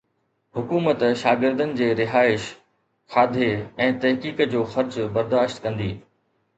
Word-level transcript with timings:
حڪومت 0.59 1.03
شاگردن 1.23 1.75
جي 1.81 1.91
رهائش، 2.01 2.49
کاڌي 3.17 3.53
۽ 3.91 3.95
تحقيق 4.09 4.45
جو 4.57 4.67
خرچ 4.77 5.01
برداشت 5.19 5.67
ڪندي 5.69 5.97